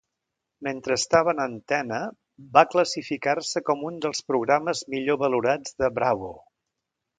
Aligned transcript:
Mentre 0.67 0.95
estava 0.99 1.33
en 1.35 1.41
antena, 1.43 1.99
va 2.57 2.65
classificar-se 2.71 3.63
com 3.69 3.85
un 3.91 4.01
dels 4.07 4.25
programes 4.33 4.83
millor 4.95 5.23
valorats 5.27 5.81
de 5.85 5.95
Bravo. 6.01 6.35